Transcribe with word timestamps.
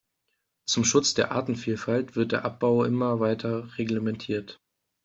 Zum 0.65 0.83
Schutz 0.83 1.13
der 1.13 1.29
Artenvielfalt 1.31 2.15
wird 2.15 2.31
der 2.31 2.43
Abbau 2.43 2.85
immer 2.85 3.19
weiter 3.19 3.77
reglementiert. 3.77 4.59